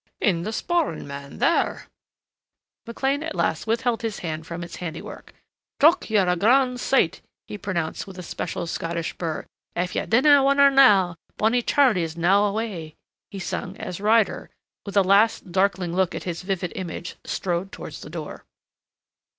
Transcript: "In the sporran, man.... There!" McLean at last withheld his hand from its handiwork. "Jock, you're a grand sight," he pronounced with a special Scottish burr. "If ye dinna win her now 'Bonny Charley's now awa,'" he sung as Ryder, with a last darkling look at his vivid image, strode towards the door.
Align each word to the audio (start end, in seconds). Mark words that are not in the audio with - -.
"In 0.19 0.41
the 0.41 0.51
sporran, 0.51 1.05
man.... 1.05 1.37
There!" 1.37 1.85
McLean 2.87 3.21
at 3.21 3.35
last 3.35 3.67
withheld 3.67 4.01
his 4.01 4.17
hand 4.25 4.47
from 4.47 4.63
its 4.63 4.77
handiwork. 4.77 5.31
"Jock, 5.79 6.09
you're 6.09 6.27
a 6.27 6.35
grand 6.35 6.79
sight," 6.79 7.21
he 7.45 7.55
pronounced 7.55 8.07
with 8.07 8.17
a 8.17 8.23
special 8.23 8.65
Scottish 8.65 9.13
burr. 9.13 9.45
"If 9.75 9.93
ye 9.95 10.03
dinna 10.07 10.43
win 10.43 10.57
her 10.57 10.71
now 10.71 11.17
'Bonny 11.37 11.61
Charley's 11.61 12.17
now 12.17 12.41
awa,'" 12.45 12.93
he 13.29 13.37
sung 13.39 13.77
as 13.77 14.01
Ryder, 14.01 14.49
with 14.87 14.97
a 14.97 15.03
last 15.03 15.51
darkling 15.51 15.93
look 15.93 16.15
at 16.15 16.23
his 16.23 16.41
vivid 16.41 16.73
image, 16.75 17.17
strode 17.23 17.71
towards 17.71 18.01
the 18.01 18.09
door. 18.09 18.43